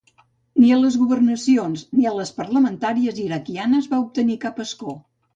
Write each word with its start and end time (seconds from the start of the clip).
Ni 0.61 0.69
a 0.75 0.77
les 0.83 0.95
de 0.95 1.01
governacions 1.09 1.83
ni 1.99 2.07
a 2.11 2.13
les 2.19 2.31
parlamentàries 2.37 3.19
iraquianes 3.25 3.91
va 3.93 3.99
obtenir 4.07 4.39
cap 4.47 4.63
escó. 4.65 4.95